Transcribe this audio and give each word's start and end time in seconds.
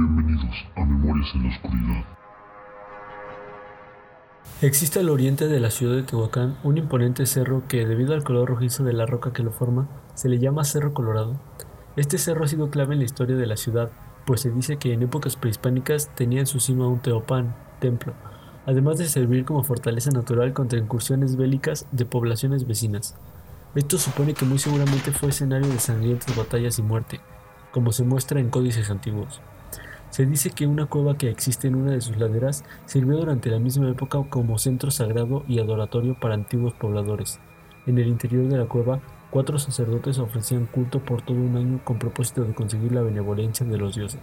Bienvenidos 0.00 0.56
a 0.76 0.84
Memorias 0.86 1.28
en 1.34 1.42
la 1.42 1.48
Oscuridad. 1.50 2.04
Existe 4.62 4.98
al 4.98 5.10
oriente 5.10 5.46
de 5.46 5.60
la 5.60 5.70
ciudad 5.70 5.94
de 5.94 6.02
Tehuacán 6.02 6.56
un 6.64 6.78
imponente 6.78 7.26
cerro 7.26 7.64
que, 7.68 7.84
debido 7.84 8.14
al 8.14 8.24
color 8.24 8.48
rojizo 8.48 8.82
de 8.82 8.94
la 8.94 9.04
roca 9.04 9.34
que 9.34 9.42
lo 9.42 9.52
forma, 9.52 9.88
se 10.14 10.30
le 10.30 10.38
llama 10.38 10.64
Cerro 10.64 10.94
Colorado. 10.94 11.38
Este 11.96 12.16
cerro 12.16 12.44
ha 12.44 12.48
sido 12.48 12.70
clave 12.70 12.94
en 12.94 13.00
la 13.00 13.04
historia 13.04 13.36
de 13.36 13.44
la 13.44 13.58
ciudad, 13.58 13.90
pues 14.24 14.40
se 14.40 14.50
dice 14.50 14.78
que 14.78 14.94
en 14.94 15.02
épocas 15.02 15.36
prehispánicas 15.36 16.08
tenía 16.14 16.40
en 16.40 16.46
su 16.46 16.60
cima 16.60 16.88
un 16.88 17.00
teopán, 17.00 17.54
templo, 17.78 18.14
además 18.64 18.96
de 18.96 19.06
servir 19.06 19.44
como 19.44 19.64
fortaleza 19.64 20.10
natural 20.12 20.54
contra 20.54 20.78
incursiones 20.78 21.36
bélicas 21.36 21.86
de 21.92 22.06
poblaciones 22.06 22.66
vecinas. 22.66 23.16
Esto 23.74 23.98
supone 23.98 24.32
que 24.32 24.46
muy 24.46 24.58
seguramente 24.58 25.12
fue 25.12 25.28
escenario 25.28 25.68
de 25.68 25.78
sangrientas 25.78 26.34
batallas 26.34 26.78
y 26.78 26.82
muerte, 26.82 27.20
como 27.70 27.92
se 27.92 28.02
muestra 28.02 28.40
en 28.40 28.48
códices 28.48 28.88
antiguos. 28.88 29.42
Se 30.10 30.26
dice 30.26 30.50
que 30.50 30.66
una 30.66 30.86
cueva 30.86 31.16
que 31.16 31.30
existe 31.30 31.68
en 31.68 31.76
una 31.76 31.92
de 31.92 32.00
sus 32.00 32.16
laderas 32.16 32.64
sirvió 32.84 33.16
durante 33.16 33.48
la 33.48 33.60
misma 33.60 33.88
época 33.88 34.18
como 34.28 34.58
centro 34.58 34.90
sagrado 34.90 35.44
y 35.46 35.60
adoratorio 35.60 36.14
para 36.18 36.34
antiguos 36.34 36.74
pobladores. 36.74 37.38
En 37.86 37.96
el 37.98 38.08
interior 38.08 38.48
de 38.48 38.58
la 38.58 38.66
cueva, 38.66 39.00
cuatro 39.30 39.58
sacerdotes 39.58 40.18
ofrecían 40.18 40.66
culto 40.66 40.98
por 40.98 41.22
todo 41.22 41.36
un 41.36 41.56
año 41.56 41.80
con 41.84 41.98
propósito 41.98 42.42
de 42.42 42.54
conseguir 42.54 42.92
la 42.92 43.02
benevolencia 43.02 43.64
de 43.64 43.78
los 43.78 43.94
dioses. 43.94 44.20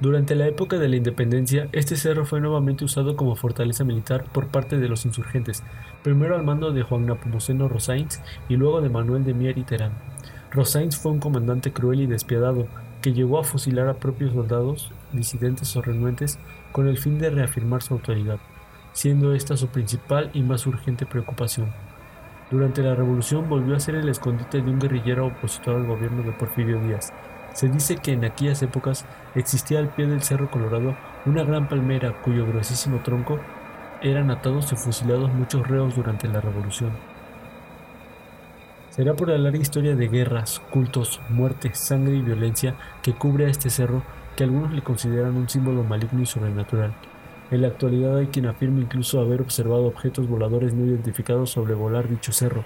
Durante 0.00 0.36
la 0.36 0.46
época 0.46 0.78
de 0.78 0.88
la 0.88 0.94
independencia, 0.94 1.68
este 1.72 1.96
cerro 1.96 2.24
fue 2.24 2.40
nuevamente 2.40 2.84
usado 2.84 3.16
como 3.16 3.34
fortaleza 3.34 3.82
militar 3.82 4.24
por 4.32 4.46
parte 4.46 4.78
de 4.78 4.88
los 4.88 5.04
insurgentes, 5.04 5.64
primero 6.04 6.36
al 6.36 6.44
mando 6.44 6.70
de 6.70 6.82
Juan 6.82 7.06
Napomuceno 7.06 7.66
Rosains 7.66 8.20
y 8.48 8.56
luego 8.56 8.80
de 8.80 8.90
Manuel 8.90 9.24
de 9.24 9.34
Mier 9.34 9.58
y 9.58 9.64
Terán. 9.64 9.92
Rosains 10.52 10.96
fue 10.96 11.10
un 11.12 11.18
comandante 11.18 11.72
cruel 11.72 12.02
y 12.02 12.06
despiadado, 12.06 12.68
que 13.02 13.12
llegó 13.12 13.40
a 13.40 13.44
fusilar 13.44 13.88
a 13.88 13.94
propios 13.94 14.32
soldados, 14.32 14.92
disidentes 15.12 15.74
o 15.76 15.82
renuentes, 15.82 16.38
con 16.72 16.88
el 16.88 16.98
fin 16.98 17.18
de 17.18 17.30
reafirmar 17.30 17.82
su 17.82 17.94
autoridad, 17.94 18.38
siendo 18.92 19.34
esta 19.34 19.56
su 19.56 19.68
principal 19.68 20.30
y 20.34 20.42
más 20.42 20.66
urgente 20.66 21.06
preocupación. 21.06 21.72
Durante 22.50 22.82
la 22.82 22.94
revolución 22.94 23.48
volvió 23.48 23.76
a 23.76 23.80
ser 23.80 23.94
el 23.94 24.08
escondite 24.08 24.62
de 24.62 24.70
un 24.70 24.78
guerrillero 24.78 25.26
opositor 25.26 25.76
al 25.76 25.86
gobierno 25.86 26.22
de 26.22 26.32
Porfirio 26.32 26.80
Díaz, 26.80 27.12
se 27.58 27.68
dice 27.68 27.96
que 27.96 28.12
en 28.12 28.24
aquellas 28.24 28.62
épocas 28.62 29.04
existía 29.34 29.80
al 29.80 29.88
pie 29.88 30.06
del 30.06 30.22
Cerro 30.22 30.48
Colorado 30.48 30.96
una 31.26 31.42
gran 31.42 31.68
palmera 31.68 32.12
cuyo 32.22 32.46
gruesísimo 32.46 33.00
tronco 33.00 33.40
eran 34.00 34.30
atados 34.30 34.72
y 34.72 34.76
fusilados 34.76 35.32
muchos 35.32 35.66
reos 35.66 35.96
durante 35.96 36.28
la 36.28 36.40
revolución. 36.40 36.92
Será 38.90 39.14
por 39.14 39.28
la 39.28 39.38
larga 39.38 39.58
historia 39.58 39.96
de 39.96 40.08
guerras, 40.08 40.60
cultos, 40.70 41.20
muerte, 41.28 41.74
sangre 41.74 42.14
y 42.14 42.22
violencia 42.22 42.76
que 43.02 43.14
cubre 43.14 43.46
a 43.46 43.50
este 43.50 43.70
cerro 43.70 44.02
que 44.38 44.44
algunos 44.44 44.72
le 44.72 44.82
consideran 44.82 45.36
un 45.36 45.48
símbolo 45.48 45.82
maligno 45.82 46.22
y 46.22 46.26
sobrenatural. 46.26 46.94
En 47.50 47.60
la 47.60 47.66
actualidad 47.66 48.18
hay 48.18 48.28
quien 48.28 48.46
afirma 48.46 48.78
incluso 48.78 49.20
haber 49.20 49.40
observado 49.40 49.86
objetos 49.86 50.28
voladores 50.28 50.74
no 50.74 50.86
identificados 50.86 51.50
sobrevolar 51.50 52.08
dicho 52.08 52.30
cerro, 52.30 52.64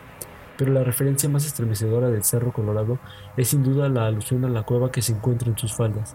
pero 0.58 0.70
la 0.70 0.84
referencia 0.84 1.30
más 1.30 1.46
estremecedora 1.46 2.10
del 2.10 2.24
Cerro 2.24 2.52
Colorado 2.52 2.98
es 3.38 3.48
sin 3.48 3.62
duda 3.62 3.88
la 3.88 4.06
alusión 4.06 4.44
a 4.44 4.50
la 4.50 4.64
cueva 4.64 4.92
que 4.92 5.00
se 5.00 5.14
encuentra 5.14 5.48
en 5.48 5.56
sus 5.56 5.72
faldas. 5.72 6.14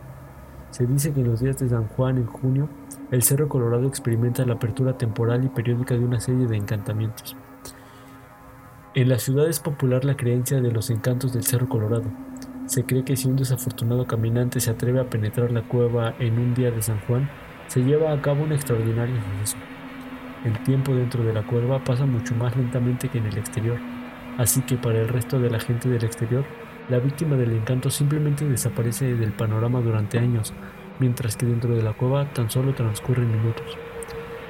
Se 0.70 0.86
dice 0.86 1.12
que 1.12 1.22
en 1.22 1.32
los 1.32 1.40
días 1.40 1.58
de 1.58 1.70
San 1.70 1.88
Juan 1.88 2.18
en 2.18 2.28
junio, 2.28 2.70
el 3.10 3.24
Cerro 3.24 3.50
Colorado 3.50 3.88
experimenta 3.88 4.46
la 4.46 4.54
apertura 4.54 4.96
temporal 4.96 5.44
y 5.44 5.50
periódica 5.50 5.96
de 5.96 6.06
una 6.06 6.20
serie 6.20 6.46
de 6.46 6.56
encantamientos. 6.56 7.36
En 8.94 9.10
la 9.10 9.18
ciudad 9.18 9.48
es 9.48 9.60
popular 9.60 10.06
la 10.06 10.18
creencia 10.18 10.62
de 10.62 10.72
los 10.72 10.92
encantos 10.92 11.34
del 11.34 11.46
Cerro 11.46 11.68
Colorado. 11.68 12.12
Se 12.68 12.86
cree 12.86 13.04
que 13.04 13.16
si 13.16 13.28
un 13.28 13.36
desafortunado 13.36 14.06
caminante 14.06 14.60
se 14.60 14.72
atreve 14.72 15.02
a 15.02 15.10
penetrar 15.10 15.52
la 15.52 15.64
cueva 15.64 16.14
en 16.20 16.38
un 16.38 16.54
día 16.54 16.72
de 16.72 16.82
San 16.82 17.00
Juan, 17.02 17.30
se 17.68 17.82
lleva 17.82 18.14
a 18.14 18.22
cabo 18.22 18.44
un 18.44 18.52
extraordinario 18.54 19.16
suceso. 19.16 19.58
El 20.46 20.62
tiempo 20.64 20.94
dentro 20.94 21.24
de 21.24 21.34
la 21.34 21.46
cueva 21.46 21.84
pasa 21.84 22.06
mucho 22.06 22.36
más 22.36 22.56
lentamente 22.56 23.10
que 23.10 23.18
en 23.18 23.26
el 23.26 23.38
exterior 23.38 23.80
Así 24.38 24.62
que 24.62 24.76
para 24.76 25.02
el 25.02 25.08
resto 25.08 25.40
de 25.40 25.50
la 25.50 25.60
gente 25.60 25.90
del 25.90 26.04
exterior, 26.04 26.46
la 26.90 27.00
víctima 27.00 27.36
del 27.36 27.54
encanto 27.54 27.90
simplemente 27.90 28.46
desaparece 28.46 29.16
del 29.16 29.32
panorama 29.32 29.82
durante 29.82 30.20
años, 30.20 30.54
mientras 31.00 31.36
que 31.36 31.48
dentro 31.48 31.76
de 31.76 31.82
la 31.82 31.94
cueva 31.94 32.32
tan 32.34 32.50
solo 32.52 32.76
transcurren 32.76 33.32
minutos. 33.32 33.66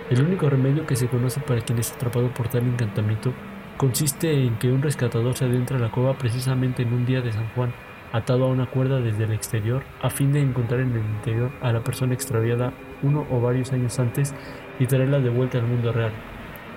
El 0.09 0.22
único 0.22 0.50
remedio 0.50 0.86
que 0.86 0.97
se 0.97 1.08
conoce 1.08 1.40
para 1.40 1.62
quien 1.62 1.80
es 1.80 1.94
atrapado 1.94 2.34
por 2.34 2.50
tal 2.50 2.64
encantamiento 2.64 3.34
consiste 3.78 4.44
en 4.44 4.59
que 4.59 4.72
un 4.72 4.81
rescatador 4.81 5.36
se 5.36 5.46
adentra 5.46 5.78
a 5.78 5.80
la 5.81 5.91
cueva 5.91 6.18
precisamente 6.18 6.84
en 6.84 6.94
un 6.94 7.06
día 7.06 7.22
de 7.22 7.31
San 7.31 7.47
Juan, 7.56 7.74
atado 8.12 8.45
a 8.45 8.50
una 8.50 8.66
cuerda 8.66 9.00
desde 9.00 9.25
el 9.25 9.31
exterior, 9.31 9.84
a 10.01 10.09
fin 10.09 10.31
de 10.31 10.41
encontrar 10.41 10.81
en 10.81 10.91
el 10.91 11.06
interior 11.16 11.51
a 11.62 11.72
la 11.72 11.84
persona 11.84 12.13
extraviada 12.13 12.73
uno 13.03 13.25
o 13.29 13.41
varios 13.41 13.72
años 13.73 14.00
antes 14.00 14.34
y 14.79 14.85
traerla 14.85 15.19
de 15.19 15.29
vuelta 15.29 15.57
al 15.57 15.68
mundo 15.68 15.91
real. 15.91 16.12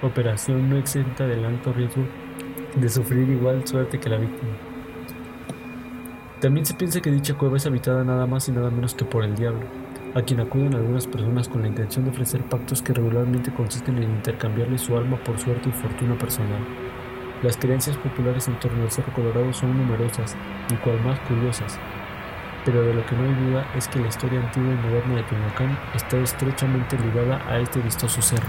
Operación 0.02 0.69
no 0.70 0.76
exenta 0.76 1.26
del 1.26 1.44
alto 1.44 1.72
riesgo 1.72 2.02
de 2.76 2.88
sufrir 2.88 3.28
igual 3.28 3.66
suerte 3.66 3.98
que 3.98 4.08
la 4.08 4.16
víctima. 4.16 4.52
También 6.40 6.64
se 6.64 6.74
piensa 6.74 7.02
que 7.02 7.10
dicha 7.10 7.34
cueva 7.34 7.58
es 7.58 7.66
habitada 7.66 8.02
nada 8.02 8.26
más 8.26 8.48
y 8.48 8.52
nada 8.52 8.70
menos 8.70 8.94
que 8.94 9.04
por 9.04 9.24
el 9.24 9.34
diablo, 9.34 9.66
a 10.14 10.22
quien 10.22 10.40
acuden 10.40 10.74
algunas 10.74 11.06
personas 11.06 11.48
con 11.48 11.60
la 11.60 11.69
intención 11.69 12.06
de 12.06 12.12
ofrecer 12.12 12.42
pactos 12.44 12.80
que 12.80 12.94
regularmente 12.94 13.52
consisten 13.52 13.98
en 13.98 14.10
intercambiarle 14.10 14.78
su 14.78 14.96
alma 14.96 15.22
por 15.22 15.38
suerte 15.38 15.69
y 15.69 15.72
fortuna 15.72 16.16
personal. 16.16 16.64
Las 17.42 17.56
creencias 17.56 17.96
populares 17.96 18.48
en 18.48 18.60
torno 18.60 18.82
al 18.82 18.90
Cerro 18.90 19.14
Colorado 19.14 19.50
son 19.54 19.74
numerosas 19.74 20.36
y 20.70 20.74
cual 20.74 21.00
más 21.00 21.18
curiosas, 21.20 21.78
pero 22.66 22.82
de 22.82 22.92
lo 22.92 23.06
que 23.06 23.16
no 23.16 23.24
hay 23.24 23.32
duda 23.32 23.66
es 23.74 23.88
que 23.88 23.98
la 23.98 24.08
historia 24.08 24.40
antigua 24.40 24.74
y 24.74 24.76
moderna 24.76 25.16
de 25.16 25.22
Tehuacán 25.22 25.78
está 25.94 26.18
estrechamente 26.18 26.98
ligada 26.98 27.40
a 27.48 27.58
este 27.58 27.80
vistoso 27.80 28.20
cerro. 28.20 28.46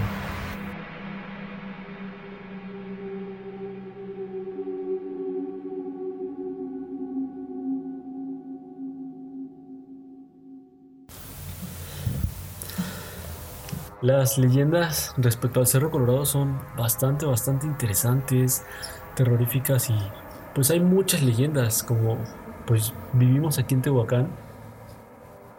Las 14.02 14.36
leyendas 14.36 15.14
respecto 15.16 15.60
al 15.60 15.68
Cerro 15.68 15.92
Colorado 15.92 16.26
son 16.26 16.58
bastante, 16.76 17.24
bastante 17.24 17.68
interesantes, 17.68 18.66
terroríficas 19.14 19.90
y 19.90 19.96
pues 20.56 20.72
hay 20.72 20.80
muchas 20.80 21.22
leyendas 21.22 21.84
como 21.84 22.18
pues 22.66 22.92
vivimos 23.12 23.60
aquí 23.60 23.74
en 23.74 23.82
Tehuacán. 23.82 24.28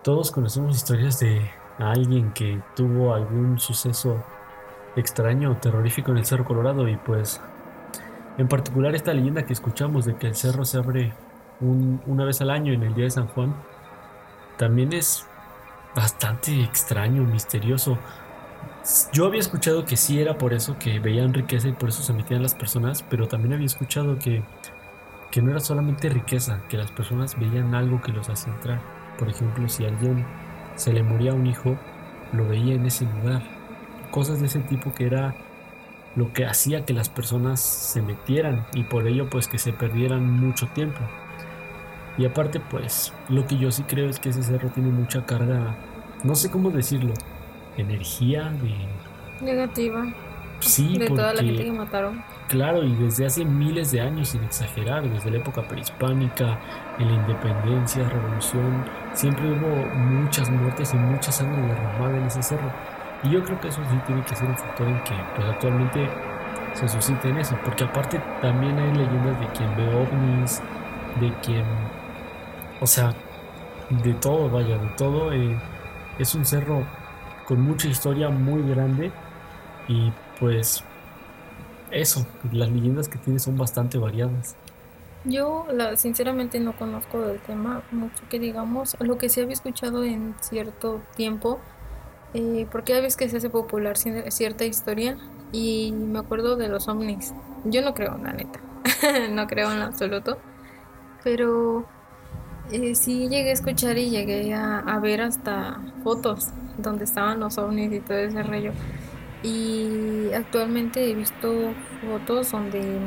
Todos 0.03 0.29
conocemos 0.29 0.75
historias 0.75 1.21
de 1.21 1.49
alguien 1.79 2.33
que 2.33 2.61
tuvo 2.75 3.13
algún 3.13 3.59
suceso 3.59 4.21
extraño 4.97 5.51
o 5.51 5.55
terrorífico 5.55 6.11
en 6.11 6.17
el 6.17 6.25
Cerro 6.25 6.43
Colorado 6.43 6.89
y 6.89 6.97
pues 6.97 7.39
en 8.37 8.49
particular 8.49 8.93
esta 8.93 9.13
leyenda 9.13 9.45
que 9.45 9.53
escuchamos 9.53 10.03
de 10.03 10.17
que 10.17 10.27
el 10.27 10.35
cerro 10.35 10.65
se 10.65 10.79
abre 10.79 11.13
una 11.61 12.25
vez 12.25 12.41
al 12.41 12.49
año 12.49 12.73
en 12.73 12.83
el 12.83 12.93
día 12.93 13.05
de 13.05 13.11
San 13.11 13.27
Juan 13.27 13.55
también 14.57 14.91
es 14.91 15.25
bastante 15.95 16.61
extraño, 16.61 17.23
misterioso. 17.23 17.97
Yo 19.13 19.25
había 19.25 19.39
escuchado 19.39 19.85
que 19.85 19.95
sí 19.95 20.19
era 20.19 20.37
por 20.37 20.53
eso 20.53 20.77
que 20.77 20.99
veían 20.99 21.33
riqueza 21.33 21.69
y 21.69 21.73
por 21.73 21.89
eso 21.89 22.03
se 22.03 22.13
metían 22.13 22.41
las 22.41 22.55
personas, 22.55 23.03
pero 23.09 23.27
también 23.27 23.53
había 23.53 23.65
escuchado 23.65 24.19
que, 24.19 24.43
que 25.31 25.41
no 25.41 25.51
era 25.51 25.59
solamente 25.59 26.09
riqueza, 26.09 26.61
que 26.67 26.77
las 26.77 26.91
personas 26.91 27.39
veían 27.39 27.75
algo 27.75 28.01
que 28.01 28.11
los 28.11 28.29
hacía 28.29 28.53
entrar. 28.53 28.81
Por 29.17 29.29
ejemplo, 29.29 29.69
si 29.69 29.85
a 29.85 29.87
alguien 29.87 30.25
se 30.75 30.91
le 30.91 31.03
moría 31.03 31.33
un 31.33 31.47
hijo, 31.47 31.77
lo 32.33 32.47
veía 32.47 32.75
en 32.75 32.85
ese 32.85 33.05
lugar. 33.05 33.41
Cosas 34.11 34.41
de 34.41 34.47
ese 34.47 34.59
tipo 34.59 34.93
que 34.93 35.05
era 35.05 35.33
lo 36.15 36.33
que 36.33 36.45
hacía 36.45 36.85
que 36.85 36.93
las 36.93 37.09
personas 37.09 37.59
se 37.59 38.01
metieran 38.01 38.65
y 38.73 38.83
por 38.83 39.07
ello 39.07 39.29
pues 39.29 39.47
que 39.47 39.57
se 39.57 39.73
perdieran 39.73 40.29
mucho 40.29 40.67
tiempo. 40.67 40.99
Y 42.17 42.25
aparte 42.25 42.59
pues 42.59 43.13
lo 43.29 43.47
que 43.47 43.57
yo 43.57 43.71
sí 43.71 43.83
creo 43.83 44.09
es 44.09 44.19
que 44.19 44.29
ese 44.29 44.43
cerro 44.43 44.69
tiene 44.69 44.89
mucha 44.89 45.25
carga, 45.25 45.75
no 46.23 46.35
sé 46.35 46.51
cómo 46.51 46.69
decirlo, 46.69 47.13
energía 47.77 48.51
de... 48.51 49.45
Negativa. 49.45 50.05
Sí, 50.59 50.97
de 50.97 51.07
toda 51.07 51.33
la 51.33 51.43
gente 51.43 51.63
que 51.65 51.71
mataron. 51.71 52.23
Claro, 52.47 52.83
y 52.83 52.95
desde 52.95 53.25
hace 53.25 53.45
miles 53.45 53.91
de 53.91 54.01
años, 54.01 54.29
sin 54.29 54.43
exagerar, 54.43 55.09
desde 55.09 55.31
la 55.31 55.37
época 55.37 55.67
prehispánica, 55.67 56.59
en 56.99 57.07
la 57.07 57.13
independencia, 57.13 58.07
revolución, 58.07 58.85
siempre 59.13 59.51
hubo 59.51 59.87
muchas 59.95 60.49
muertes 60.49 60.93
y 60.93 60.97
mucha 60.97 61.31
sangre 61.31 61.61
derramada 61.63 62.17
en 62.17 62.25
ese 62.25 62.43
cerro. 62.43 62.73
Y 63.23 63.31
yo 63.31 63.43
creo 63.43 63.59
que 63.59 63.69
eso 63.69 63.81
sí 63.89 63.95
tiene 64.05 64.23
que 64.23 64.35
ser 64.35 64.49
un 64.49 64.57
factor 64.57 64.87
en 64.87 65.03
que 65.03 65.15
pues 65.35 65.47
actualmente 65.47 66.09
se 66.73 66.87
suscite 66.87 67.29
en 67.29 67.37
eso, 67.37 67.59
porque 67.63 67.83
aparte 67.85 68.21
también 68.41 68.79
hay 68.79 68.93
leyendas 68.93 69.39
de 69.39 69.51
quien 69.51 69.75
ve 69.75 69.87
ovnis, 69.89 70.63
de 71.15 71.33
quien, 71.39 71.65
o 72.79 72.87
sea, 72.87 73.15
de 73.89 74.13
todo, 74.15 74.49
vaya, 74.49 74.77
de 74.77 74.89
todo. 74.89 75.31
Eh, 75.33 75.61
es 76.17 76.35
un 76.35 76.45
cerro 76.45 76.87
con 77.45 77.61
mucha 77.61 77.87
historia 77.87 78.29
muy 78.29 78.61
grande 78.69 79.11
y 79.87 80.11
pues 80.39 80.83
eso, 81.91 82.25
las 82.51 82.69
leyendas 82.69 83.07
que 83.07 83.17
tiene 83.17 83.39
son 83.39 83.57
bastante 83.57 83.97
variadas. 83.97 84.55
Yo, 85.25 85.65
la, 85.71 85.95
sinceramente, 85.95 86.59
no 86.59 86.75
conozco 86.75 87.21
del 87.21 87.39
tema 87.39 87.81
mucho 87.91 88.23
que 88.29 88.39
digamos. 88.39 88.97
Lo 88.99 89.17
que 89.17 89.29
sí 89.29 89.39
había 89.39 89.53
escuchado 89.53 90.03
en 90.03 90.35
cierto 90.41 91.01
tiempo, 91.15 91.59
eh, 92.33 92.67
porque 92.71 92.93
a 92.93 92.99
veces 92.99 93.15
que 93.15 93.29
se 93.29 93.37
hace 93.37 93.49
popular 93.49 93.95
cierta 93.97 94.65
historia, 94.65 95.17
y 95.53 95.93
me 95.93 96.19
acuerdo 96.19 96.57
de 96.57 96.67
los 96.67 96.89
ovnis. 96.89 97.33
Yo 97.63 97.81
no 97.81 97.93
creo, 97.93 98.17
la 98.17 98.33
neta. 98.33 98.59
no 99.29 99.47
creo 99.47 99.71
en 99.71 99.81
absoluto. 99.81 100.39
Pero 101.23 101.85
eh, 102.71 102.95
sí 102.95 103.29
llegué 103.29 103.51
a 103.51 103.53
escuchar 103.53 103.97
y 103.97 104.09
llegué 104.09 104.53
a, 104.53 104.99
ver 105.01 105.21
hasta 105.21 105.79
fotos 106.03 106.49
donde 106.77 107.03
estaban 107.05 107.39
los 107.39 107.57
ovnis 107.57 107.91
y 107.93 107.99
todo 107.99 108.17
ese 108.17 108.43
rollo. 108.43 108.73
Y 109.43 110.31
actualmente 110.33 111.09
he 111.11 111.15
visto 111.15 111.75
fotos 112.01 112.51
donde 112.51 112.99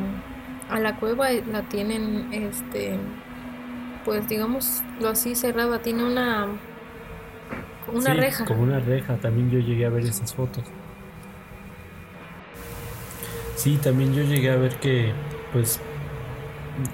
a 0.68 0.78
la 0.80 0.96
cueva 0.98 1.30
la 1.32 1.68
tienen, 1.68 2.32
este, 2.32 2.98
pues 4.04 4.28
digamos 4.28 4.82
lo 5.00 5.08
así 5.08 5.34
cerrada, 5.34 5.80
tiene 5.80 6.04
una, 6.04 6.46
una 7.92 8.14
Sí, 8.14 8.14
reja. 8.14 8.44
Como 8.44 8.62
una 8.62 8.80
reja, 8.80 9.16
también 9.18 9.50
yo 9.50 9.58
llegué 9.60 9.86
a 9.86 9.90
ver 9.90 10.04
esas 10.04 10.34
fotos. 10.34 10.64
Sí, 13.54 13.78
también 13.78 14.12
yo 14.14 14.22
llegué 14.22 14.50
a 14.50 14.56
ver 14.56 14.76
que, 14.78 15.12
pues, 15.52 15.80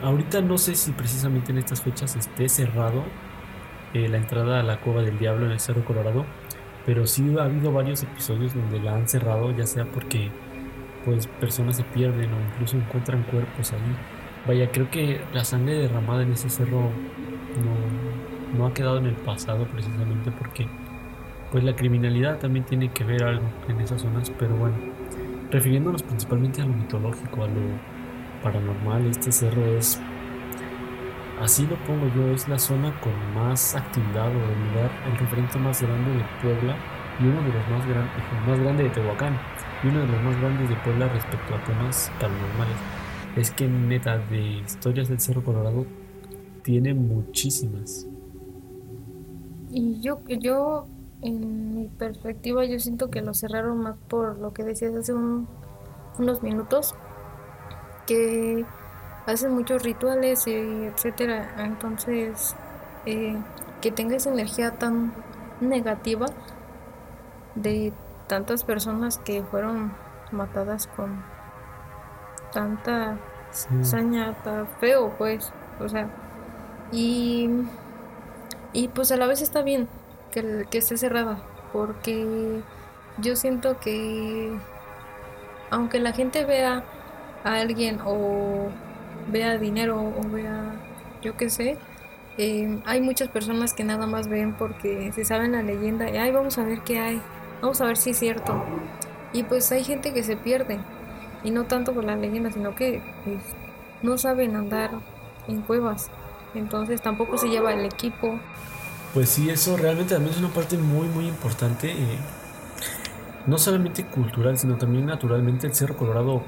ahorita 0.03 0.41
no 0.43 0.59
sé 0.59 0.75
si 0.77 0.93
precisamente 0.93 1.53
en 1.53 1.59
estas 1.59 1.83
fechas 1.83 2.15
esté 2.17 2.49
cerrado 2.49 3.05
eh, 3.95 4.09
la 4.09 4.19
entrada 4.19 4.61
a 4.61 4.63
la 4.63 4.81
Cueva 4.81 5.03
del 5.03 5.19
Diablo 5.19 5.47
en 5.47 5.53
el 5.53 5.61
Cerro 5.61 5.85
Colorado, 5.85 6.25
pero 6.85 7.07
sí 7.07 7.35
ha 7.39 7.45
habido 7.45 7.73
varios 7.73 8.03
episodios 8.03 8.55
donde 8.55 8.81
la 8.81 8.97
han 8.97 9.09
cerrado, 9.09 9.57
ya 9.57 9.67
sea 9.67 9.85
porque, 9.85 10.31
pues, 11.05 11.27
personas 11.27 11.77
se 11.77 11.85
pierden 11.85 12.33
o 12.33 12.41
incluso 12.53 12.77
encuentran 12.77 13.23
cuerpos 13.25 13.73
ahí. 13.73 13.97
Vaya, 14.47 14.71
creo 14.73 14.91
que 14.91 15.21
la 15.33 15.45
sangre 15.45 15.75
derramada 15.75 16.23
en 16.23 16.33
ese 16.33 16.51
cerro 16.51 16.91
no, 17.63 18.59
no 18.59 18.67
ha 18.67 18.75
quedado 18.75 18.99
en 18.99 19.07
el 19.07 19.15
pasado 19.15 19.67
precisamente 19.67 20.31
porque, 20.33 20.67
pues, 21.51 21.65
la 21.65 21.77
criminalidad 21.77 22.39
también 22.39 22.65
tiene 22.65 22.91
que 22.93 23.05
ver 23.05 23.23
algo 23.25 23.47
en 23.69 23.81
esas 23.81 24.03
zonas, 24.03 24.31
pero 24.39 24.57
bueno, 24.57 24.77
refiriéndonos 25.51 26.03
principalmente 26.03 26.63
a 26.63 26.67
lo 26.67 26.73
mitológico, 26.73 27.45
a 27.45 27.49
lo 27.49 27.63
paranormal, 28.43 29.07
este 29.07 29.31
cerro 29.31 29.65
es, 29.77 30.01
así 31.43 31.67
lo 31.67 31.83
pongo 31.85 32.09
yo, 32.09 32.31
es 32.31 32.49
la 32.49 32.59
zona 32.59 32.99
con 33.01 33.35
más 33.35 33.75
actividad 33.75 34.35
o 34.37 34.51
el 34.51 34.61
lugar, 34.61 35.01
el 35.05 35.17
referente 35.19 35.59
más 35.59 35.83
grande 35.83 36.13
de 36.15 36.25
Puebla 36.41 36.85
y 37.19 37.27
uno 37.27 37.43
de 37.43 37.53
los 37.53 37.69
más 37.69 37.87
grandes, 37.87 38.25
más 38.47 38.61
grande 38.61 38.85
de 38.85 38.91
Tehuacán 38.91 39.43
y 39.83 39.89
uno 39.89 40.01
de 40.01 40.09
los 40.09 40.23
más 40.23 40.37
grandes 40.37 40.69
de 40.69 40.77
Puebla 40.77 41.09
respecto 41.09 41.55
a 41.55 41.65
temas 41.65 42.15
paranormales. 42.19 42.85
Es 43.35 43.53
que 43.53 43.69
neta, 43.69 44.19
de 44.19 44.41
historias 44.61 45.09
del 45.09 45.21
Cerro 45.21 45.45
Colorado 45.45 45.87
tiene 46.63 46.95
muchísimas. 46.95 48.09
Y 49.69 50.01
yo, 50.03 50.23
yo, 50.29 50.91
en 51.21 51.75
mi 51.75 51.89
perspectiva, 51.89 52.65
yo 52.67 52.79
siento 52.79 53.11
que 53.11 53.23
lo 53.23 53.35
cerraron 53.35 53.79
más 53.83 53.99
por 54.09 54.39
lo 54.39 54.53
que 54.53 54.65
decías 54.65 54.95
hace 54.95 55.15
un- 55.15 55.49
unos 56.19 56.43
minutos, 56.43 56.99
que 58.07 58.73
hacen 59.27 59.53
muchos 59.55 59.83
rituales 59.83 60.47
y 60.47 60.53
etcétera. 60.53 61.55
Entonces, 61.59 62.57
eh, 63.07 63.37
que 63.81 63.93
tenga 63.93 64.17
esa 64.17 64.31
energía 64.31 64.73
tan 64.79 65.13
negativa 65.61 66.27
de 67.55 67.93
tantas 68.27 68.65
personas 68.65 69.19
que 69.19 69.43
fueron 69.43 69.93
matadas 70.31 70.87
con 70.87 71.23
tanta 72.53 73.19
Sí. 73.51 73.69
saña, 73.83 74.33
tan 74.43 74.67
feo, 74.81 75.15
pues, 75.19 75.53
o 75.79 75.87
sea, 75.87 76.09
y, 76.91 77.51
y 78.73 78.89
pues 78.89 79.13
a 79.13 79.17
la 79.17 79.27
vez 79.27 79.43
está 79.43 79.63
bien 79.63 79.89
que, 80.31 80.67
que 80.71 80.79
esté 80.79 80.97
cerrada, 80.97 81.39
porque 81.73 82.63
yo 83.19 83.37
siento 83.37 83.79
que 83.79 84.59
aunque 85.71 86.01
la 86.01 86.13
gente 86.13 86.45
vea 86.45 86.85
a 87.45 87.55
alguien 87.55 88.01
o 88.05 88.69
vea 89.29 89.59
dinero 89.59 90.01
o 90.01 90.29
vea, 90.31 90.75
yo 91.23 91.37
qué 91.37 91.51
sé, 91.51 91.77
eh, 92.39 92.79
hay 92.87 93.01
muchas 93.01 93.29
personas 93.29 93.75
que 93.75 93.85
nada 93.85 94.07
más 94.07 94.29
ven 94.29 94.55
porque 94.55 95.13
se 95.13 95.25
saben 95.25 95.53
la 95.53 95.63
leyenda 95.63 96.11
y 96.11 96.17
ay, 96.17 96.33
vamos 96.33 96.59
a 96.59 96.65
ver 96.65 96.81
qué 96.81 96.99
hay, 96.99 97.21
vamos 97.61 97.81
a 97.81 97.87
ver 97.87 97.97
si 97.97 98.11
es 98.11 98.19
cierto. 98.19 98.63
Y 99.33 99.45
pues 99.45 99.71
hay 99.73 99.85
gente 99.85 100.13
que 100.13 100.23
se 100.23 100.37
pierde, 100.37 100.79
y 101.45 101.51
no 101.51 101.65
tanto 101.65 101.93
por 101.93 102.05
la 102.05 102.17
leyenda, 102.17 102.51
sino 102.51 102.75
que 102.75 103.03
pues, 103.25 103.43
no 104.03 104.19
saben 104.19 104.57
andar 104.57 104.91
en 105.49 105.63
cuevas, 105.63 106.11
entonces 106.55 107.01
tampoco 107.01 107.39
se 107.39 107.49
lleva 107.49 107.73
el 107.73 107.85
equipo. 107.85 108.39
Pues 109.15 109.29
sí, 109.29 109.51
eso 109.51 109.77
realmente 109.77 110.15
también 110.15 110.35
es 110.35 110.41
una 110.41 110.49
parte 110.49 110.79
muy, 110.79 111.07
muy 111.09 111.27
importante. 111.27 111.93
eh, 111.93 112.19
no 113.47 113.59
solamente 113.59 114.05
cultural, 114.05 114.59
sino 114.59 114.77
también 114.77 115.07
naturalmente. 115.07 115.67
El 115.67 115.75
Cerro 115.75 115.97
Colorado 115.97 116.43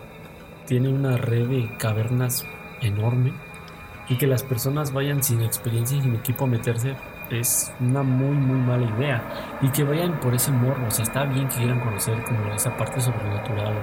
tiene 0.67 0.89
una 0.89 1.17
red 1.17 1.49
de 1.49 1.77
cavernas 1.79 2.45
enorme. 2.87 3.33
Y 4.09 4.19
que 4.19 4.27
las 4.27 4.43
personas 4.43 4.93
vayan 4.93 5.23
sin 5.23 5.43
experiencia 5.43 5.97
y 5.97 6.03
sin 6.03 6.15
equipo 6.15 6.45
a 6.45 6.49
meterse 6.49 6.95
es 7.31 7.73
una 7.81 8.03
muy, 8.03 8.37
muy 8.37 8.59
mala 8.59 8.85
idea. 8.97 9.23
Y 9.63 9.69
que 9.71 9.85
vayan 9.85 10.21
por 10.21 10.35
ese 10.35 10.53
morbo. 10.53 10.87
O 10.87 10.91
sea, 10.91 11.05
está 11.05 11.25
bien 11.25 11.49
que 11.49 11.57
quieran 11.57 11.81
conocer 11.81 12.23
como 12.25 12.53
esa 12.53 12.77
parte 12.77 13.01
sobrenatural. 13.01 13.75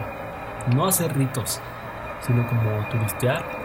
No 0.75 0.85
hacer 0.85 1.15
ritos, 1.17 1.59
sino 2.21 2.47
como 2.47 2.87
turistear 2.89 3.61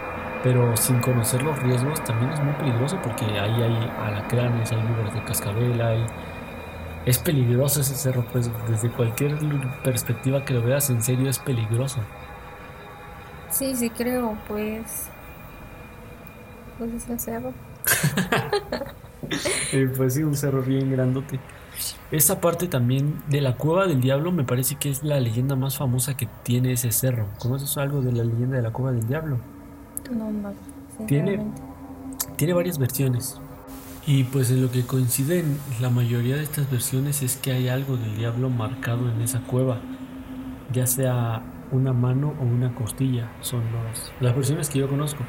pero 0.46 0.76
sin 0.76 1.00
conocer 1.00 1.42
los 1.42 1.60
riesgos 1.60 2.02
también 2.04 2.30
es 2.30 2.40
muy 2.40 2.52
peligroso 2.54 2.96
porque 3.02 3.24
ahí 3.24 3.62
hay 3.62 3.90
alacranes, 3.98 4.70
hay 4.70 4.80
víboras 4.80 5.12
de 5.12 5.24
cascabel, 5.24 5.80
hay... 5.80 6.06
Es 7.04 7.18
peligroso 7.18 7.80
ese 7.80 7.96
cerro, 7.96 8.24
pues 8.30 8.48
desde 8.68 8.88
cualquier 8.90 9.36
perspectiva 9.82 10.44
que 10.44 10.54
lo 10.54 10.62
veas, 10.62 10.88
en 10.90 11.02
serio 11.02 11.28
es 11.28 11.40
peligroso. 11.40 11.98
Sí, 13.50 13.74
sí 13.74 13.90
creo, 13.90 14.38
pues... 14.46 15.10
Pues 16.78 16.92
es 16.94 17.08
el 17.08 17.20
cerro. 17.20 17.52
Eh, 19.72 19.90
pues 19.96 20.14
sí, 20.14 20.22
un 20.22 20.36
cerro 20.36 20.62
bien 20.62 20.92
grandote. 20.92 21.40
Esa 22.12 22.40
parte 22.40 22.68
también 22.68 23.16
de 23.28 23.40
la 23.40 23.56
cueva 23.56 23.86
del 23.86 24.00
diablo 24.00 24.30
me 24.30 24.44
parece 24.44 24.76
que 24.76 24.88
es 24.88 25.02
la 25.02 25.18
leyenda 25.18 25.56
más 25.56 25.76
famosa 25.76 26.16
que 26.16 26.28
tiene 26.44 26.70
ese 26.72 26.92
cerro. 26.92 27.26
¿Conoces 27.38 27.76
algo 27.76 28.00
de 28.02 28.12
la 28.12 28.22
leyenda 28.22 28.56
de 28.56 28.62
la 28.62 28.70
cueva 28.70 28.92
del 28.92 29.06
diablo? 29.08 29.38
No, 30.12 30.30
no, 30.30 30.52
Tiene-. 31.06 31.40
Tiene 32.36 32.52
varias 32.52 32.78
versiones. 32.78 33.40
Y 34.06 34.22
pues 34.24 34.50
en 34.52 34.62
lo 34.62 34.70
que 34.70 34.86
coinciden 34.86 35.58
la 35.80 35.90
mayoría 35.90 36.36
de 36.36 36.44
estas 36.44 36.70
versiones 36.70 37.22
es 37.22 37.36
que 37.36 37.50
hay 37.50 37.68
algo 37.68 37.96
del 37.96 38.16
diablo 38.16 38.48
marcado 38.48 39.10
en 39.10 39.20
esa 39.22 39.40
cueva. 39.40 39.80
Ya 40.72 40.86
sea 40.86 41.42
una 41.72 41.92
mano 41.92 42.32
o 42.40 42.44
una 42.44 42.72
costilla. 42.76 43.28
Son 43.40 43.60
los- 43.72 44.12
las 44.20 44.36
versiones 44.36 44.70
que 44.70 44.78
yo 44.78 44.88
conozco. 44.88 45.24